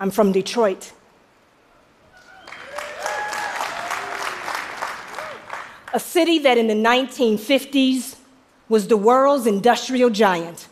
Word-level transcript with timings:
I'm 0.00 0.10
from 0.10 0.32
Detroit. 0.32 0.92
A 5.92 6.00
city 6.00 6.38
that 6.38 6.56
in 6.56 6.68
the 6.68 6.74
1950s 6.74 8.16
was 8.68 8.88
the 8.88 8.96
world's 8.96 9.46
industrial 9.46 10.08
giant. 10.08 10.68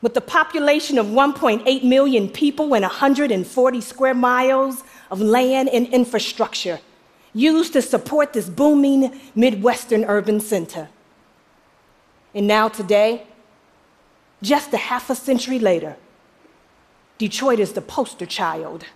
With 0.00 0.16
a 0.16 0.20
population 0.20 0.96
of 0.96 1.06
1.8 1.06 1.82
million 1.82 2.28
people 2.28 2.74
and 2.74 2.82
140 2.82 3.80
square 3.80 4.14
miles 4.14 4.84
of 5.10 5.20
land 5.20 5.68
and 5.70 5.88
infrastructure 5.88 6.78
used 7.34 7.72
to 7.72 7.82
support 7.82 8.32
this 8.32 8.48
booming 8.48 9.20
Midwestern 9.34 10.04
urban 10.04 10.38
center. 10.38 10.88
And 12.34 12.46
now, 12.46 12.68
today, 12.68 13.26
just 14.40 14.72
a 14.72 14.76
half 14.76 15.10
a 15.10 15.14
century 15.14 15.58
later, 15.58 15.96
Detroit 17.20 17.60
is 17.60 17.74
the 17.74 17.82
poster 17.82 18.24
child 18.24 18.86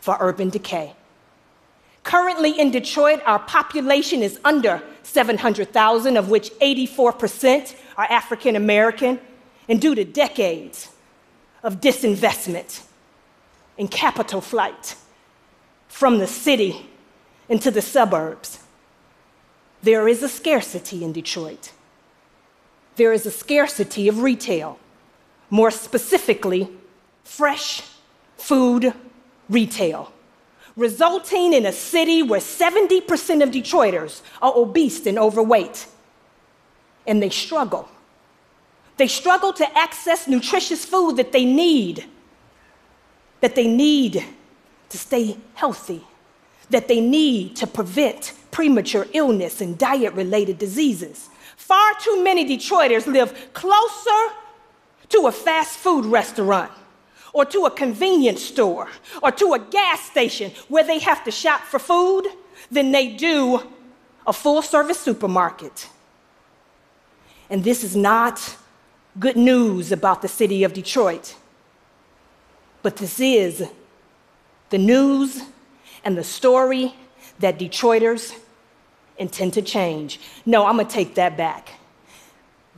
for 0.00 0.16
urban 0.18 0.50
decay. 0.50 0.96
Currently 2.02 2.58
in 2.58 2.72
Detroit, 2.72 3.22
our 3.24 3.38
population 3.38 4.20
is 4.20 4.40
under 4.44 4.82
700,000, 5.04 6.16
of 6.16 6.28
which 6.28 6.50
84% 6.54 7.76
are 7.96 8.04
African 8.10 8.56
American, 8.56 9.20
and 9.68 9.80
due 9.80 9.94
to 9.94 10.04
decades 10.04 10.88
of 11.62 11.80
disinvestment 11.80 12.82
and 13.78 13.88
capital 13.88 14.40
flight 14.40 14.96
from 15.86 16.18
the 16.18 16.26
city 16.26 16.84
into 17.48 17.70
the 17.70 17.80
suburbs, 17.80 18.58
there 19.84 20.08
is 20.08 20.24
a 20.24 20.28
scarcity 20.28 21.04
in 21.04 21.12
Detroit. 21.12 21.70
There 22.96 23.12
is 23.12 23.24
a 23.24 23.30
scarcity 23.30 24.08
of 24.08 24.22
retail, 24.22 24.80
more 25.48 25.70
specifically, 25.70 26.72
fresh 27.28 27.82
food 28.36 28.92
retail, 29.50 30.10
resulting 30.76 31.52
in 31.52 31.66
a 31.66 31.72
city 31.72 32.22
where 32.22 32.40
70% 32.40 33.42
of 33.42 33.50
Detroiters 33.50 34.22
are 34.40 34.52
obese 34.56 35.06
and 35.06 35.18
overweight, 35.18 35.86
and 37.06 37.22
they 37.22 37.28
struggle. 37.28 37.88
They 38.96 39.06
struggle 39.06 39.52
to 39.52 39.78
access 39.78 40.26
nutritious 40.26 40.84
food 40.84 41.16
that 41.16 41.30
they 41.32 41.44
need, 41.44 42.06
that 43.40 43.54
they 43.54 43.68
need 43.68 44.24
to 44.88 44.98
stay 44.98 45.36
healthy, 45.54 46.02
that 46.70 46.88
they 46.88 47.00
need 47.00 47.56
to 47.56 47.66
prevent 47.66 48.32
premature 48.50 49.06
illness 49.12 49.60
and 49.60 49.78
diet 49.78 50.14
related 50.14 50.58
diseases. 50.58 51.28
Far 51.56 51.92
too 52.00 52.24
many 52.24 52.44
Detroiters 52.44 53.06
live 53.06 53.52
closer 53.52 54.34
to 55.10 55.26
a 55.26 55.32
fast 55.32 55.78
food 55.78 56.06
restaurant 56.06 56.72
or 57.32 57.44
to 57.44 57.66
a 57.66 57.70
convenience 57.70 58.42
store 58.42 58.88
or 59.22 59.30
to 59.32 59.54
a 59.54 59.58
gas 59.58 60.00
station 60.02 60.50
where 60.68 60.84
they 60.84 60.98
have 60.98 61.24
to 61.24 61.30
shop 61.30 61.62
for 61.62 61.78
food 61.78 62.26
than 62.70 62.92
they 62.92 63.16
do 63.16 63.62
a 64.26 64.32
full 64.32 64.62
service 64.62 65.00
supermarket. 65.00 65.88
And 67.50 67.64
this 67.64 67.82
is 67.82 67.96
not 67.96 68.56
good 69.18 69.36
news 69.36 69.90
about 69.90 70.22
the 70.22 70.28
city 70.28 70.64
of 70.64 70.72
Detroit, 70.72 71.34
but 72.82 72.96
this 72.96 73.18
is 73.20 73.68
the 74.70 74.78
news 74.78 75.42
and 76.04 76.16
the 76.16 76.24
story 76.24 76.94
that 77.38 77.58
Detroiters 77.58 78.34
intend 79.16 79.54
to 79.54 79.62
change. 79.62 80.20
No, 80.44 80.66
I'm 80.66 80.76
gonna 80.76 80.88
take 80.88 81.14
that 81.14 81.36
back. 81.36 81.70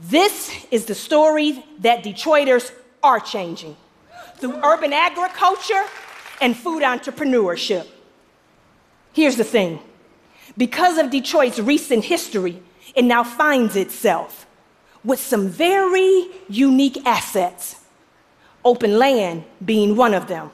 This 0.01 0.65
is 0.71 0.87
the 0.87 0.95
story 0.95 1.63
that 1.81 2.03
Detroiters 2.03 2.73
are 3.03 3.21
changing 3.21 3.77
through 4.41 4.57
urban 4.65 4.93
agriculture 4.93 5.85
and 6.41 6.57
food 6.57 6.83
entrepreneurship. 6.83 7.87
Here's 9.13 9.37
the 9.37 9.45
thing 9.45 9.81
because 10.57 10.99
of 10.99 11.11
Detroit's 11.11 11.59
recent 11.59 12.05
history, 12.05 12.63
it 12.95 13.05
now 13.05 13.23
finds 13.23 13.77
itself 13.77 14.47
with 15.05 15.21
some 15.21 15.49
very 15.49 16.27
unique 16.49 17.07
assets, 17.07 17.81
open 18.65 18.99
land 18.99 19.45
being 19.65 19.97
one 19.97 20.15
of 20.15 20.27
them. 20.27 20.51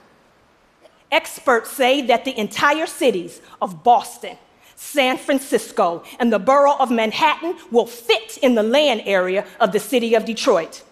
Experts 1.10 1.70
say 1.70 2.02
that 2.02 2.24
the 2.24 2.38
entire 2.38 2.86
cities 2.86 3.40
of 3.62 3.82
Boston, 3.82 4.36
San 4.74 5.16
Francisco, 5.16 6.04
and 6.18 6.32
the 6.32 6.38
borough 6.38 6.76
of 6.78 6.90
Manhattan 6.90 7.56
will 7.70 7.86
fit 7.86 8.38
in 8.38 8.54
the 8.54 8.62
land 8.62 9.02
area 9.06 9.46
of 9.60 9.72
the 9.72 9.80
city 9.80 10.14
of 10.14 10.24
Detroit. 10.24 10.82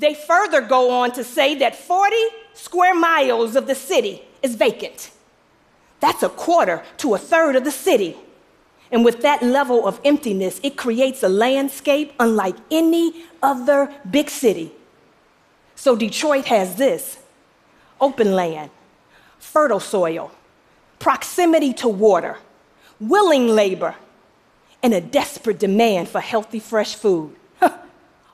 They 0.00 0.14
further 0.14 0.62
go 0.62 0.90
on 0.90 1.12
to 1.12 1.22
say 1.22 1.56
that 1.56 1.76
40 1.76 2.16
square 2.54 2.94
miles 2.94 3.54
of 3.54 3.66
the 3.66 3.74
city 3.74 4.22
is 4.42 4.54
vacant. 4.54 5.10
That's 6.00 6.22
a 6.22 6.30
quarter 6.30 6.82
to 6.98 7.14
a 7.14 7.18
third 7.18 7.54
of 7.54 7.64
the 7.64 7.70
city. 7.70 8.16
And 8.90 9.04
with 9.04 9.20
that 9.20 9.42
level 9.42 9.86
of 9.86 10.00
emptiness, 10.02 10.58
it 10.62 10.78
creates 10.78 11.22
a 11.22 11.28
landscape 11.28 12.14
unlike 12.18 12.56
any 12.70 13.24
other 13.42 13.94
big 14.10 14.30
city. 14.30 14.72
So 15.74 15.94
Detroit 15.96 16.46
has 16.46 16.76
this 16.76 17.18
open 18.00 18.32
land, 18.32 18.70
fertile 19.38 19.80
soil, 19.80 20.32
proximity 20.98 21.74
to 21.74 21.88
water, 21.88 22.38
willing 22.98 23.48
labor, 23.48 23.96
and 24.82 24.94
a 24.94 25.00
desperate 25.02 25.58
demand 25.58 26.08
for 26.08 26.22
healthy, 26.22 26.58
fresh 26.58 26.94
food. 26.94 27.36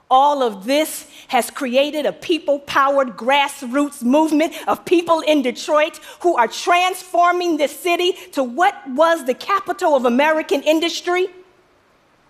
All 0.08 0.42
of 0.42 0.64
this 0.64 1.08
has 1.28 1.50
created 1.50 2.06
a 2.06 2.12
people 2.12 2.60
powered 2.60 3.16
grassroots 3.16 4.02
movement 4.02 4.54
of 4.68 4.84
people 4.84 5.20
in 5.20 5.42
Detroit 5.42 5.98
who 6.20 6.36
are 6.36 6.46
transforming 6.46 7.56
this 7.56 7.76
city 7.76 8.12
to 8.32 8.44
what 8.44 8.74
was 8.90 9.24
the 9.24 9.34
capital 9.34 9.96
of 9.96 10.04
American 10.04 10.62
industry 10.62 11.26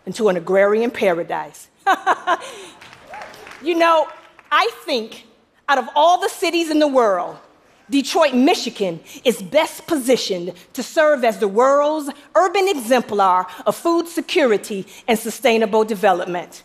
into 0.07 0.29
an 0.29 0.37
agrarian 0.37 0.91
paradise. 0.91 1.69
you 3.63 3.75
know, 3.75 4.09
I 4.51 4.71
think 4.85 5.27
out 5.69 5.77
of 5.77 5.89
all 5.95 6.19
the 6.19 6.31
cities 6.31 6.71
in 6.71 6.79
the 6.79 6.89
world, 6.89 7.37
Detroit, 7.91 8.35
Michigan 8.35 9.01
is 9.25 9.43
best 9.43 9.87
positioned 9.87 10.55
to 10.73 10.83
serve 10.83 11.25
as 11.25 11.39
the 11.39 11.47
world's 11.49 12.11
urban 12.35 12.69
exemplar 12.69 13.47
of 13.65 13.77
food 13.77 14.09
security 14.09 14.87
and 15.07 15.19
sustainable 15.19 15.85
development. 15.85 16.63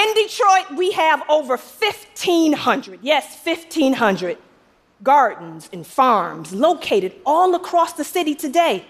In 0.00 0.14
Detroit, 0.14 0.78
we 0.78 0.92
have 0.92 1.22
over 1.28 1.58
1,500, 1.58 3.00
yes, 3.02 3.38
1,500 3.44 4.38
gardens 5.02 5.68
and 5.74 5.86
farms 5.86 6.54
located 6.54 7.12
all 7.26 7.54
across 7.54 7.92
the 7.92 8.04
city 8.04 8.34
today. 8.34 8.86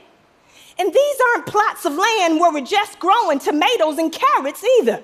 And 0.78 0.94
these 0.94 1.16
aren't 1.28 1.46
plots 1.46 1.84
of 1.84 1.94
land 1.94 2.38
where 2.38 2.52
we're 2.52 2.64
just 2.64 3.00
growing 3.00 3.40
tomatoes 3.40 3.98
and 3.98 4.12
carrots 4.12 4.62
either. 4.78 5.02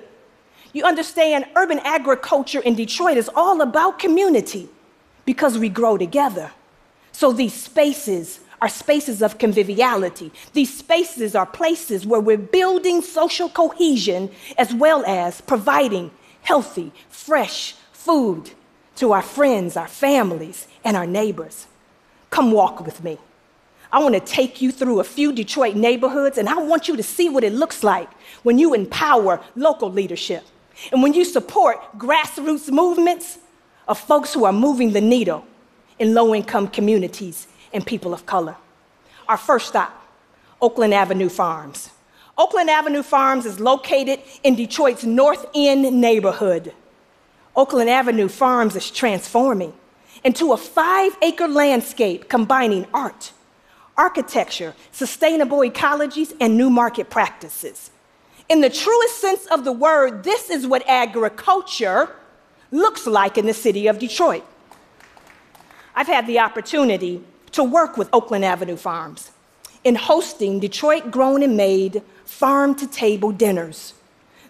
You 0.71 0.85
understand, 0.85 1.45
urban 1.57 1.79
agriculture 1.79 2.61
in 2.61 2.75
Detroit 2.75 3.17
is 3.17 3.29
all 3.35 3.59
about 3.59 3.99
community 3.99 4.69
because 5.25 5.57
we 5.57 5.67
grow 5.67 5.97
together. 5.97 6.51
So 7.11 7.33
these 7.33 7.53
spaces 7.53 8.39
are 8.61 8.69
spaces 8.69 9.21
of 9.21 9.37
conviviality. 9.37 10.31
These 10.53 10.77
spaces 10.77 11.35
are 11.35 11.45
places 11.45 12.05
where 12.05 12.19
we're 12.19 12.37
building 12.37 13.01
social 13.01 13.49
cohesion 13.49 14.31
as 14.57 14.73
well 14.73 15.05
as 15.05 15.41
providing 15.41 16.11
healthy, 16.41 16.91
fresh 17.09 17.75
food 17.91 18.51
to 18.95 19.11
our 19.13 19.21
friends, 19.21 19.77
our 19.77 19.87
families, 19.87 20.67
and 20.83 20.97
our 20.97 21.05
neighbors. 21.05 21.67
Come 22.29 22.51
walk 22.51 22.85
with 22.85 23.03
me. 23.03 23.19
I 23.91 23.99
want 23.99 24.15
to 24.15 24.19
take 24.19 24.61
you 24.61 24.71
through 24.71 24.99
a 24.99 25.03
few 25.03 25.31
Detroit 25.31 25.75
neighborhoods, 25.75 26.37
and 26.37 26.49
I 26.49 26.57
want 26.57 26.87
you 26.87 26.97
to 26.97 27.03
see 27.03 27.29
what 27.29 27.43
it 27.43 27.53
looks 27.53 27.83
like 27.83 28.09
when 28.43 28.57
you 28.57 28.73
empower 28.73 29.39
local 29.55 29.91
leadership 29.91 30.43
and 30.91 31.01
when 31.01 31.13
you 31.13 31.23
support 31.23 31.77
grassroots 31.97 32.69
movements 32.69 33.39
of 33.87 33.97
folks 33.97 34.33
who 34.33 34.45
are 34.45 34.53
moving 34.53 34.91
the 34.91 35.01
needle 35.01 35.45
in 35.99 36.13
low 36.13 36.35
income 36.35 36.67
communities 36.67 37.47
and 37.73 37.85
people 37.85 38.13
of 38.13 38.25
color. 38.25 38.55
Our 39.27 39.37
first 39.37 39.67
stop, 39.67 39.93
Oakland 40.61 40.93
Avenue 40.93 41.29
Farms. 41.29 41.89
Oakland 42.37 42.69
Avenue 42.69 43.03
Farms 43.03 43.45
is 43.45 43.59
located 43.59 44.19
in 44.43 44.55
Detroit's 44.55 45.03
North 45.03 45.45
End 45.55 45.99
neighborhood. 45.99 46.73
Oakland 47.55 47.89
Avenue 47.89 48.27
Farms 48.27 48.75
is 48.75 48.91
transforming 48.91 49.73
into 50.23 50.53
a 50.53 50.57
five 50.57 51.17
acre 51.21 51.47
landscape 51.47 52.29
combining 52.29 52.85
art, 52.93 53.31
architecture, 53.97 54.75
sustainable 54.91 55.59
ecologies, 55.59 56.35
and 56.39 56.55
new 56.55 56.69
market 56.69 57.09
practices. 57.09 57.89
In 58.49 58.61
the 58.61 58.69
truest 58.69 59.19
sense 59.19 59.45
of 59.47 59.63
the 59.65 59.71
word, 59.71 60.23
this 60.23 60.49
is 60.49 60.65
what 60.67 60.87
agriculture 60.87 62.09
looks 62.71 63.07
like 63.07 63.37
in 63.37 63.45
the 63.45 63.53
city 63.53 63.87
of 63.87 63.99
Detroit. 63.99 64.45
I've 65.95 66.07
had 66.07 66.27
the 66.27 66.39
opportunity 66.39 67.23
to 67.51 67.63
work 67.63 67.97
with 67.97 68.09
Oakland 68.13 68.45
Avenue 68.45 68.75
Farms 68.75 69.31
in 69.83 69.95
hosting 69.95 70.59
Detroit 70.59 71.11
grown 71.11 71.43
and 71.43 71.55
made 71.55 72.01
farm 72.25 72.75
to 72.75 72.87
table 72.87 73.31
dinners. 73.31 73.93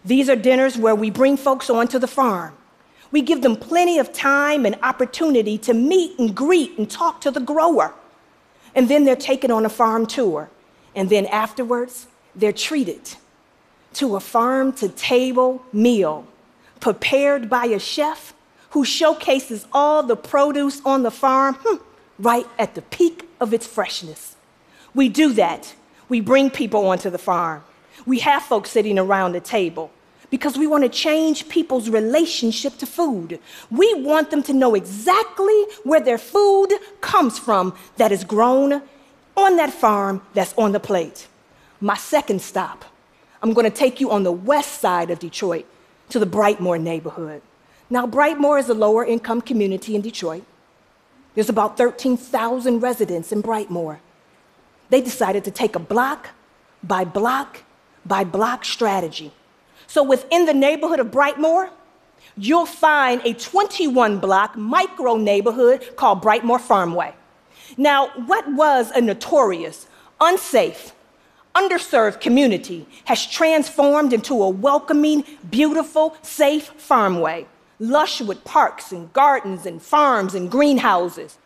These 0.04 0.30
are 0.30 0.36
dinners 0.36 0.78
where 0.78 0.96
we 0.96 1.10
bring 1.10 1.38
folks 1.38 1.70
onto 1.70 2.00
the 2.00 2.08
farm. 2.08 2.54
We 3.12 3.22
give 3.22 3.42
them 3.42 3.56
plenty 3.56 4.00
of 4.00 4.12
time 4.14 4.66
and 4.66 4.76
opportunity 4.82 5.58
to 5.60 5.74
meet 5.74 6.18
and 6.20 6.36
greet 6.36 6.78
and 6.78 6.90
talk 6.90 7.22
to 7.22 7.32
the 7.32 7.40
grower. 7.40 7.94
And 8.76 8.90
then 8.90 9.06
they're 9.06 9.16
taken 9.16 9.52
on 9.52 9.66
a 9.66 9.70
farm 9.70 10.06
tour. 10.06 10.50
And 10.96 11.10
then 11.10 11.26
afterwards, 11.28 12.08
they're 12.36 12.52
treated 12.52 13.16
to 13.94 14.16
a 14.16 14.20
farm 14.20 14.74
to 14.74 14.90
table 14.90 15.64
meal 15.72 16.28
prepared 16.80 17.50
by 17.50 17.66
a 17.66 17.80
chef 17.80 18.34
who 18.72 18.86
showcases 18.86 19.66
all 19.72 20.04
the 20.04 20.16
produce 20.16 20.82
on 20.86 21.04
the 21.04 21.12
farm 21.12 21.56
hmm, 21.62 21.78
right 22.20 22.46
at 22.58 22.76
the 22.76 22.82
peak 22.82 23.28
of 23.40 23.54
its 23.54 23.68
freshness. 23.68 24.36
We 24.94 25.10
do 25.10 25.34
that. 25.34 25.76
We 26.10 26.22
bring 26.22 26.50
people 26.50 26.88
onto 26.88 27.10
the 27.10 27.18
farm. 27.18 27.64
We 28.06 28.20
have 28.20 28.44
folks 28.44 28.72
sitting 28.72 28.98
around 28.98 29.34
the 29.34 29.40
table 29.40 29.92
because 30.30 30.58
we 30.58 30.68
want 30.68 30.84
to 30.84 30.90
change 30.90 31.48
people's 31.50 31.90
relationship 31.90 32.78
to 32.78 32.86
food. 32.86 33.40
We 33.72 33.94
want 33.96 34.32
them 34.32 34.44
to 34.44 34.54
know 34.54 34.76
exactly 34.76 35.66
where 35.84 36.00
their 36.00 36.18
food 36.18 36.70
comes 37.02 37.40
from 37.40 37.76
that 37.98 38.12
is 38.12 38.24
grown 38.24 38.82
on 39.36 39.58
that 39.58 39.72
farm 39.72 40.22
that's 40.34 40.54
on 40.58 40.72
the 40.72 40.80
plate. 40.80 41.28
My 41.80 41.96
second 41.96 42.42
stop, 42.42 42.86
I'm 43.42 43.54
going 43.54 43.70
to 43.70 43.76
take 43.76 44.02
you 44.02 44.10
on 44.12 44.24
the 44.24 44.32
west 44.32 44.82
side 44.82 45.12
of 45.12 45.20
Detroit 45.20 45.66
to 46.10 46.20
the 46.20 46.26
Brightmoor 46.26 46.82
neighborhood. 46.82 47.42
Now, 47.90 48.06
Brightmoor 48.08 48.60
is 48.60 48.70
a 48.70 48.74
lower 48.74 49.06
income 49.06 49.42
community 49.42 49.96
in 49.96 50.02
Detroit. 50.02 50.44
There's 51.38 51.50
about 51.50 51.78
13,000 51.78 52.80
residents 52.82 53.32
in 53.32 53.44
Brightmoor. 53.44 54.00
They 54.90 55.02
decided 55.02 55.46
to 55.46 55.52
take 55.52 55.76
a 55.78 55.80
block 55.80 56.32
by 56.82 57.06
block 57.06 57.64
by 58.06 58.24
block 58.24 58.66
strategy 58.66 59.32
so 59.88 60.04
within 60.04 60.46
the 60.46 60.54
neighborhood 60.54 61.00
of 61.00 61.08
Brightmoor, 61.08 61.70
you'll 62.36 62.66
find 62.66 63.22
a 63.24 63.34
21 63.34 64.20
block 64.20 64.56
micro 64.58 65.16
neighborhood 65.16 65.96
called 65.96 66.22
Brightmoor 66.22 66.60
Farmway. 66.60 67.14
Now, 67.78 68.10
what 68.26 68.52
was 68.52 68.92
a 68.92 69.02
notorious, 69.02 69.88
unsafe, 70.20 70.94
underserved 71.56 72.20
community 72.20 72.86
has 73.06 73.26
transformed 73.26 74.14
into 74.14 74.44
a 74.44 74.50
welcoming, 74.50 75.24
beautiful, 75.50 76.16
safe 76.22 76.72
farmway, 76.78 77.46
lush 77.80 78.22
with 78.22 78.44
parks 78.44 78.92
and 78.92 79.12
gardens 79.14 79.66
and 79.66 79.82
farms 79.82 80.34
and 80.36 80.50
greenhouses. 80.50 81.38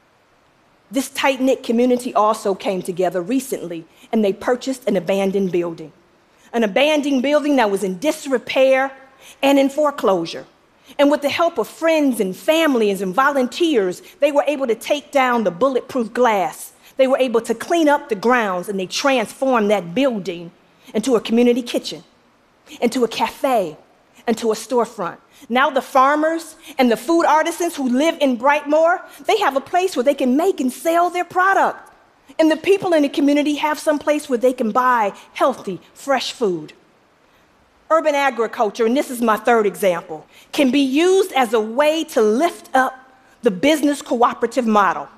This 0.90 1.10
tight 1.10 1.42
knit 1.42 1.64
community 1.64 2.14
also 2.14 2.54
came 2.54 2.82
together 2.82 3.22
recently 3.22 3.86
and 4.12 4.24
they 4.24 4.34
purchased 4.34 4.88
an 4.88 4.98
abandoned 4.98 5.52
building 5.52 5.92
an 6.54 6.64
abandoned 6.64 7.22
building 7.22 7.56
that 7.58 7.72
was 7.72 7.84
in 7.84 7.98
disrepair 8.00 8.92
and 9.42 9.58
in 9.60 9.70
foreclosure. 9.70 10.46
And 11.00 11.10
with 11.10 11.22
the 11.22 11.30
help 11.30 11.58
of 11.58 11.68
friends 11.68 12.20
and 12.20 12.36
families 12.36 13.02
and 13.02 13.16
volunteers, 13.16 14.02
they 14.20 14.32
were 14.32 14.44
able 14.48 14.68
to 14.68 14.76
take 14.76 15.12
down 15.12 15.44
the 15.44 15.52
bulletproof 15.52 16.14
glass. 16.14 16.74
They 16.98 17.08
were 17.08 17.18
able 17.18 17.42
to 17.42 17.56
clean 17.56 17.88
up 17.88 18.10
the 18.10 18.16
grounds 18.16 18.68
and 18.68 18.80
they 18.80 18.86
transformed 18.86 19.72
that 19.72 19.96
building 19.96 20.52
into 20.94 21.16
a 21.16 21.22
community 21.22 21.62
kitchen, 21.62 22.04
into 22.82 23.04
a 23.06 23.08
cafe, 23.08 23.78
into 24.28 24.52
a 24.52 24.56
storefront. 24.56 25.18
Now 25.50 25.70
the 25.70 25.82
farmers 25.82 26.56
and 26.78 26.92
the 26.92 26.98
food 26.98 27.26
artisans 27.26 27.76
who 27.76 27.90
live 27.90 28.18
in 28.22 28.38
Brightmoor, 28.38 29.02
they 29.26 29.38
have 29.40 29.56
a 29.56 29.62
place 29.62 29.96
where 29.96 30.04
they 30.04 30.14
can 30.14 30.38
make 30.38 30.60
and 30.60 30.72
sell 30.72 31.10
their 31.10 31.26
product. 31.26 31.90
And 32.40 32.50
the 32.50 32.58
people 32.58 32.94
in 32.94 33.04
the 33.04 33.10
community 33.10 33.56
have 33.56 33.80
some 33.80 34.00
place 34.00 34.30
where 34.30 34.38
they 34.38 34.54
can 34.54 34.72
buy 34.72 35.14
healthy, 35.34 35.82
fresh 35.94 36.32
food. 36.32 36.74
Urban 37.90 38.16
agriculture, 38.16 38.86
and 38.86 38.96
this 38.96 39.12
is 39.12 39.22
my 39.22 39.36
third 39.36 39.66
example, 39.66 40.26
can 40.54 40.72
be 40.72 40.80
used 40.80 41.34
as 41.34 41.54
a 41.54 41.60
way 41.60 42.06
to 42.06 42.22
lift 42.22 42.70
up 42.74 42.98
the 43.42 43.52
business 43.52 44.02
cooperative 44.02 44.66
model. 44.66 45.10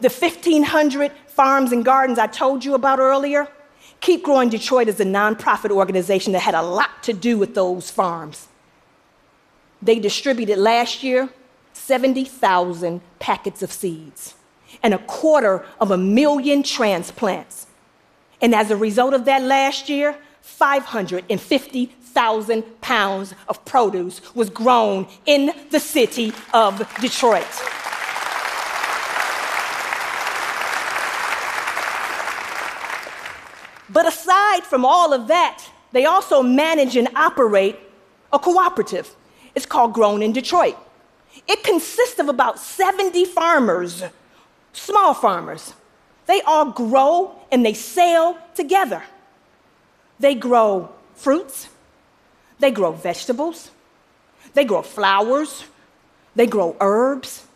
The 0.00 0.08
1,500 0.08 1.12
farms 1.26 1.70
and 1.70 1.84
gardens 1.84 2.18
I 2.18 2.26
told 2.26 2.64
you 2.64 2.74
about 2.74 2.98
earlier, 2.98 3.48
Keep 4.00 4.22
Growing 4.22 4.48
Detroit 4.48 4.88
is 4.88 5.00
a 5.00 5.04
nonprofit 5.04 5.70
organization 5.70 6.32
that 6.32 6.40
had 6.40 6.54
a 6.54 6.62
lot 6.62 7.02
to 7.02 7.12
do 7.12 7.36
with 7.36 7.54
those 7.54 7.90
farms. 7.90 8.48
They 9.82 9.98
distributed 9.98 10.56
last 10.58 11.02
year 11.02 11.28
70,000 11.72 13.00
packets 13.18 13.62
of 13.62 13.72
seeds 13.72 14.34
and 14.82 14.92
a 14.94 14.98
quarter 14.98 15.64
of 15.80 15.90
a 15.90 15.96
million 15.96 16.62
transplants. 16.62 17.66
And 18.40 18.54
as 18.54 18.70
a 18.70 18.76
result 18.76 19.14
of 19.14 19.24
that 19.24 19.42
last 19.42 19.88
year, 19.88 20.16
550,000 20.42 22.80
pounds 22.80 23.34
of 23.48 23.64
produce 23.64 24.20
was 24.34 24.50
grown 24.50 25.08
in 25.26 25.52
the 25.70 25.80
city 25.80 26.32
of 26.52 26.78
Detroit. 27.00 27.46
But 33.90 34.06
aside 34.06 34.64
from 34.64 34.84
all 34.84 35.12
of 35.12 35.28
that, 35.28 35.64
they 35.92 36.04
also 36.04 36.42
manage 36.42 36.96
and 36.96 37.08
operate 37.16 37.78
a 38.32 38.38
cooperative. 38.38 39.14
It's 39.54 39.66
called 39.66 39.94
Grown 39.94 40.22
in 40.22 40.32
Detroit. 40.32 40.76
It 41.46 41.62
consists 41.62 42.18
of 42.18 42.28
about 42.28 42.58
70 42.58 43.24
farmers 43.26 44.02
small 44.78 45.14
farmers. 45.14 45.74
They 46.26 46.40
all 46.42 46.70
grow 46.70 47.34
and 47.50 47.64
they 47.64 47.74
sell 47.74 48.38
together. 48.54 49.02
They 50.20 50.34
grow 50.34 50.90
fruits, 51.14 51.68
they 52.58 52.70
grow 52.70 52.92
vegetables, 52.92 53.70
they 54.54 54.64
grow 54.64 54.82
flowers, 54.82 55.64
they 56.34 56.46
grow 56.46 56.76
herbs 56.80 57.46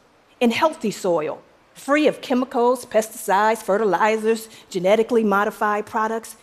in 0.40 0.50
healthy 0.50 0.90
soil, 0.90 1.42
free 1.74 2.06
of 2.06 2.20
chemicals, 2.20 2.86
pesticides, 2.86 3.62
fertilizers, 3.62 4.48
genetically 4.70 5.24
modified 5.24 5.86
products. 5.86 6.36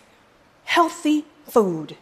Healthy 0.66 1.26
food. 1.48 1.98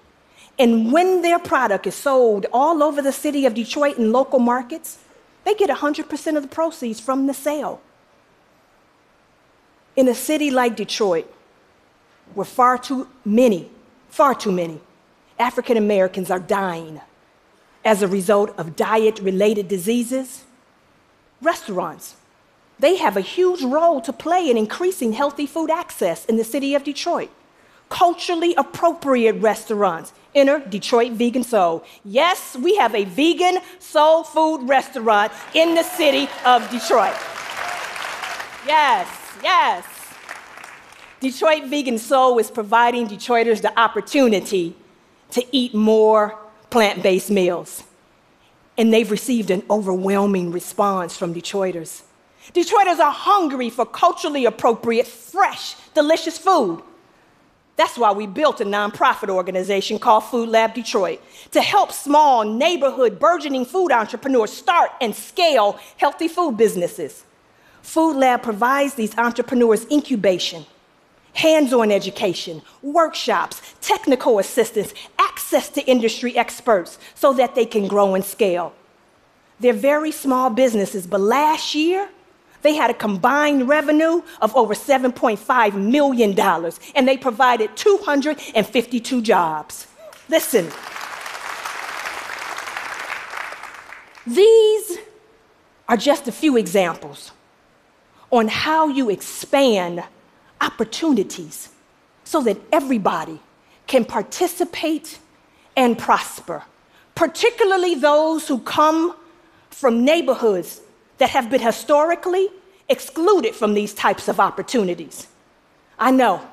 And 0.59 0.91
when 0.91 1.21
their 1.21 1.39
product 1.39 1.87
is 1.87 1.95
sold 1.95 2.47
all 2.51 2.81
over 2.81 3.01
the 3.01 3.11
city 3.11 3.45
of 3.45 3.53
Detroit 3.53 3.97
in 3.97 4.11
local 4.11 4.39
markets, 4.39 4.99
they 5.43 5.53
get 5.53 5.69
100% 5.69 6.35
of 6.35 6.41
the 6.41 6.49
proceeds 6.49 6.99
from 6.99 7.27
the 7.27 7.33
sale. 7.33 7.79
In 9.95 10.07
a 10.07 10.15
city 10.15 10.51
like 10.51 10.75
Detroit, 10.75 11.31
where 12.33 12.45
far 12.45 12.77
too 12.77 13.07
many, 13.23 13.69
far 14.09 14.35
too 14.35 14.51
many 14.51 14.81
African 15.39 15.77
Americans 15.77 16.31
are 16.31 16.39
dying 16.39 16.99
as 17.85 18.01
a 18.01 18.07
result 18.07 18.53
of 18.57 18.75
diet 18.75 19.19
related 19.19 19.67
diseases, 19.67 20.43
restaurants, 21.41 22.15
they 22.79 22.97
have 22.97 23.17
a 23.17 23.21
huge 23.21 23.63
role 23.63 24.01
to 24.01 24.13
play 24.13 24.49
in 24.49 24.57
increasing 24.57 25.13
healthy 25.13 25.47
food 25.47 25.69
access 25.69 26.25
in 26.25 26.37
the 26.37 26.43
city 26.43 26.75
of 26.75 26.83
Detroit. 26.83 27.29
Culturally 27.89 28.53
appropriate 28.55 29.35
restaurants. 29.41 30.13
Enter 30.35 30.59
Detroit 30.59 31.13
Vegan 31.13 31.43
Soul. 31.43 31.83
Yes, 32.03 32.55
we 32.55 32.75
have 32.75 32.93
a 32.93 33.05
vegan 33.05 33.59
soul 33.79 34.23
food 34.23 34.67
restaurant 34.67 35.31
in 35.53 35.73
the 35.73 35.83
city 35.83 36.29
of 36.45 36.69
Detroit. 36.69 37.15
Yes, 38.67 39.07
yes. 39.41 39.85
Detroit 41.19 41.63
Vegan 41.65 41.97
Soul 41.97 42.37
is 42.37 42.51
providing 42.51 43.07
Detroiters 43.07 43.61
the 43.61 43.77
opportunity 43.79 44.75
to 45.31 45.43
eat 45.55 45.73
more 45.73 46.37
plant 46.69 47.01
based 47.01 47.31
meals. 47.31 47.83
And 48.77 48.93
they've 48.93 49.09
received 49.09 49.49
an 49.49 49.63
overwhelming 49.69 50.51
response 50.51 51.17
from 51.17 51.33
Detroiters. 51.33 52.03
Detroiters 52.53 52.99
are 52.99 53.11
hungry 53.11 53.69
for 53.69 53.85
culturally 53.85 54.45
appropriate, 54.45 55.07
fresh, 55.07 55.75
delicious 55.93 56.37
food. 56.37 56.81
That's 57.75 57.97
why 57.97 58.11
we 58.11 58.25
built 58.25 58.59
a 58.59 58.65
nonprofit 58.65 59.29
organization 59.29 59.99
called 59.99 60.23
Food 60.23 60.49
Lab 60.49 60.73
Detroit 60.73 61.21
to 61.51 61.61
help 61.61 61.91
small, 61.91 62.43
neighborhood, 62.43 63.19
burgeoning 63.19 63.65
food 63.65 63.91
entrepreneurs 63.91 64.51
start 64.51 64.91
and 64.99 65.15
scale 65.15 65.79
healthy 65.97 66.27
food 66.27 66.57
businesses. 66.57 67.23
Food 67.83 68.17
Lab 68.17 68.41
provides 68.41 68.95
these 68.95 69.15
entrepreneurs 69.17 69.85
incubation, 69.91 70.65
hands 71.33 71.71
on 71.71 71.91
education, 71.91 72.63
workshops, 72.81 73.61
technical 73.79 74.39
assistance, 74.39 74.93
access 75.19 75.69
to 75.69 75.85
industry 75.85 76.35
experts 76.35 76.97
so 77.13 77.31
that 77.33 77.53
they 77.53 77.65
can 77.65 77.87
grow 77.87 78.15
and 78.15 78.25
scale. 78.25 78.73
They're 79.59 79.71
very 79.71 80.11
small 80.11 80.49
businesses, 80.49 81.05
but 81.05 81.21
last 81.21 81.75
year, 81.75 82.09
they 82.61 82.75
had 82.75 82.89
a 82.89 82.93
combined 82.93 83.67
revenue 83.67 84.21
of 84.41 84.55
over 84.55 84.73
$7.5 84.73 85.73
million, 85.75 86.39
and 86.95 87.07
they 87.07 87.17
provided 87.17 87.75
252 87.75 89.21
jobs. 89.21 89.87
Listen, 90.29 90.69
these 94.25 94.97
are 95.87 95.97
just 95.97 96.27
a 96.27 96.31
few 96.31 96.57
examples 96.57 97.31
on 98.31 98.47
how 98.47 98.87
you 98.87 99.09
expand 99.09 100.03
opportunities 100.59 101.69
so 102.23 102.41
that 102.41 102.57
everybody 102.73 103.39
can 103.85 104.03
participate 104.03 105.19
and 105.77 105.97
prosper, 105.97 106.63
particularly 107.15 107.95
those 107.95 108.47
who 108.47 108.59
come 108.59 109.15
from 109.69 110.03
neighborhoods 110.03 110.81
that 111.17 111.29
have 111.31 111.49
been 111.49 111.61
historically 111.61 112.49
excluded 112.89 113.55
from 113.55 113.73
these 113.73 113.93
types 113.93 114.27
of 114.27 114.39
opportunities. 114.39 115.27
I 115.99 116.11
know, 116.11 116.47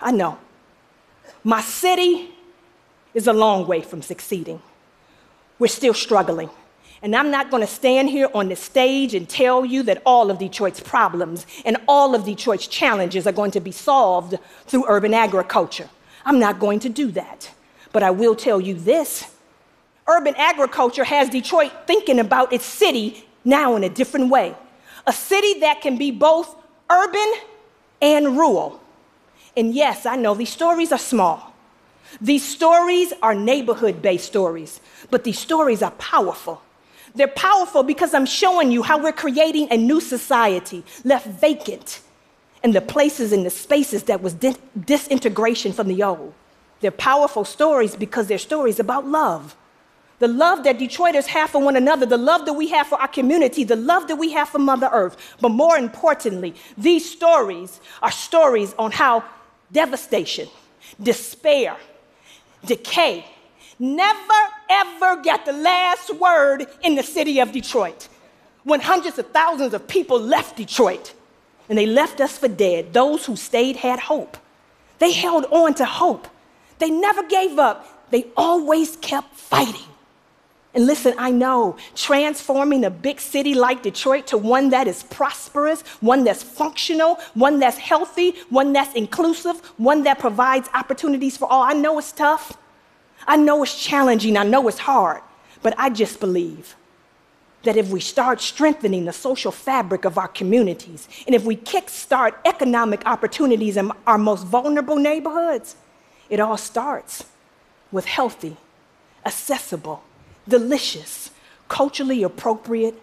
I 0.00 0.12
know. 0.12 0.38
My 1.44 1.60
city 1.60 2.30
is 3.14 3.26
a 3.26 3.32
long 3.32 3.66
way 3.66 3.80
from 3.80 4.02
succeeding. 4.02 4.60
We're 5.58 5.68
still 5.68 5.94
struggling. 5.94 6.50
And 7.02 7.16
I'm 7.16 7.30
not 7.30 7.50
going 7.50 7.62
to 7.62 7.66
stand 7.66 8.10
here 8.10 8.28
on 8.34 8.48
the 8.48 8.56
stage 8.56 9.14
and 9.14 9.26
tell 9.26 9.64
you 9.64 9.82
that 9.84 10.02
all 10.04 10.30
of 10.30 10.38
Detroit's 10.38 10.80
problems 10.80 11.46
and 11.64 11.78
all 11.88 12.14
of 12.14 12.24
Detroit's 12.24 12.66
challenges 12.66 13.26
are 13.26 13.32
going 13.32 13.52
to 13.52 13.60
be 13.60 13.72
solved 13.72 14.38
through 14.66 14.84
urban 14.86 15.14
agriculture. 15.14 15.88
I'm 16.26 16.38
not 16.38 16.58
going 16.58 16.80
to 16.80 16.90
do 16.90 17.10
that. 17.12 17.50
But 17.92 18.02
I 18.02 18.10
will 18.10 18.36
tell 18.36 18.60
you 18.60 18.74
this 18.74 19.30
urban 20.06 20.34
agriculture 20.36 21.04
has 21.04 21.30
Detroit 21.30 21.72
thinking 21.86 22.18
about 22.18 22.52
its 22.52 22.66
city 22.66 23.24
now 23.44 23.76
in 23.76 23.84
a 23.84 23.88
different 23.88 24.30
way. 24.30 24.54
A 25.06 25.12
city 25.12 25.60
that 25.60 25.80
can 25.80 25.96
be 25.96 26.10
both 26.10 26.54
urban 26.90 27.34
and 28.02 28.36
rural. 28.36 28.80
And 29.56 29.74
yes, 29.74 30.06
I 30.06 30.16
know 30.16 30.34
these 30.34 30.50
stories 30.50 30.92
are 30.92 30.98
small. 30.98 31.52
These 32.20 32.46
stories 32.46 33.12
are 33.22 33.34
neighborhood 33.34 34.02
based 34.02 34.26
stories, 34.26 34.80
but 35.10 35.24
these 35.24 35.38
stories 35.38 35.82
are 35.82 35.92
powerful. 35.92 36.60
They're 37.14 37.28
powerful 37.28 37.82
because 37.82 38.14
I'm 38.14 38.26
showing 38.26 38.70
you 38.70 38.82
how 38.82 38.98
we're 38.98 39.12
creating 39.12 39.68
a 39.70 39.76
new 39.76 40.00
society 40.00 40.84
left 41.04 41.26
vacant 41.26 42.00
in 42.62 42.72
the 42.72 42.80
places 42.80 43.32
and 43.32 43.44
the 43.44 43.50
spaces 43.50 44.04
that 44.04 44.22
was 44.22 44.34
disintegration 44.34 45.72
from 45.72 45.88
the 45.88 46.02
old. 46.02 46.34
They're 46.80 46.90
powerful 46.90 47.44
stories 47.44 47.96
because 47.96 48.26
they're 48.26 48.38
stories 48.38 48.80
about 48.80 49.06
love. 49.06 49.56
The 50.20 50.28
love 50.28 50.64
that 50.64 50.78
Detroiters 50.78 51.26
have 51.26 51.50
for 51.50 51.60
one 51.60 51.76
another, 51.76 52.06
the 52.06 52.18
love 52.18 52.44
that 52.44 52.52
we 52.52 52.68
have 52.68 52.86
for 52.86 53.00
our 53.00 53.08
community, 53.08 53.64
the 53.64 53.74
love 53.74 54.06
that 54.08 54.16
we 54.16 54.32
have 54.32 54.50
for 54.50 54.58
Mother 54.58 54.88
Earth. 54.92 55.16
But 55.40 55.48
more 55.48 55.76
importantly, 55.76 56.54
these 56.78 57.10
stories 57.10 57.80
are 58.02 58.12
stories 58.12 58.74
on 58.78 58.92
how 58.92 59.24
devastation, 59.72 60.48
despair, 61.02 61.76
decay 62.64 63.24
never 63.80 64.34
ever 64.68 65.22
got 65.22 65.46
the 65.46 65.54
last 65.54 66.14
word 66.14 66.66
in 66.82 66.94
the 66.94 67.02
city 67.02 67.40
of 67.40 67.50
Detroit. 67.50 68.08
When 68.62 68.80
hundreds 68.80 69.18
of 69.18 69.30
thousands 69.30 69.72
of 69.72 69.88
people 69.88 70.20
left 70.20 70.58
Detroit 70.58 71.14
and 71.68 71.78
they 71.78 71.86
left 71.86 72.20
us 72.20 72.36
for 72.36 72.46
dead, 72.46 72.92
those 72.92 73.24
who 73.24 73.36
stayed 73.36 73.76
had 73.76 73.98
hope. 73.98 74.36
They 74.98 75.12
held 75.12 75.46
on 75.46 75.72
to 75.74 75.86
hope. 75.86 76.28
They 76.78 76.90
never 76.90 77.22
gave 77.22 77.58
up, 77.58 78.10
they 78.10 78.26
always 78.36 78.96
kept 78.96 79.34
fighting. 79.34 79.80
And 80.72 80.86
listen, 80.86 81.14
I 81.18 81.32
know 81.32 81.76
transforming 81.96 82.84
a 82.84 82.90
big 82.90 83.20
city 83.20 83.54
like 83.54 83.82
Detroit 83.82 84.28
to 84.28 84.38
one 84.38 84.70
that 84.70 84.86
is 84.86 85.02
prosperous, 85.02 85.82
one 86.00 86.22
that's 86.22 86.44
functional, 86.44 87.16
one 87.34 87.58
that's 87.58 87.76
healthy, 87.76 88.36
one 88.50 88.72
that's 88.72 88.94
inclusive, 88.94 89.58
one 89.78 90.04
that 90.04 90.20
provides 90.20 90.68
opportunities 90.72 91.36
for 91.36 91.50
all. 91.50 91.62
I 91.62 91.72
know 91.72 91.98
it's 91.98 92.12
tough. 92.12 92.56
I 93.26 93.36
know 93.36 93.62
it's 93.64 93.82
challenging. 93.82 94.36
I 94.36 94.44
know 94.44 94.68
it's 94.68 94.78
hard. 94.78 95.22
But 95.60 95.74
I 95.76 95.90
just 95.90 96.20
believe 96.20 96.76
that 97.64 97.76
if 97.76 97.90
we 97.90 98.00
start 98.00 98.40
strengthening 98.40 99.04
the 99.04 99.12
social 99.12 99.52
fabric 99.52 100.04
of 100.04 100.16
our 100.16 100.28
communities 100.28 101.08
and 101.26 101.34
if 101.34 101.44
we 101.44 101.56
kickstart 101.56 102.34
economic 102.46 103.04
opportunities 103.06 103.76
in 103.76 103.92
our 104.06 104.16
most 104.16 104.46
vulnerable 104.46 104.96
neighborhoods, 104.96 105.76
it 106.30 106.40
all 106.40 106.56
starts 106.56 107.24
with 107.92 108.06
healthy, 108.06 108.56
accessible, 109.26 110.02
delicious, 110.50 111.30
culturally 111.68 112.22
appropriate 112.22 113.00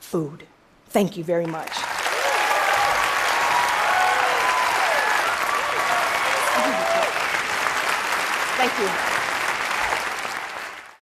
food. 0.00 0.44
Thank 0.88 1.16
you 1.16 1.22
very 1.22 1.46
much. 1.46 1.70
Thank 8.58 8.78
you. 8.78 9.11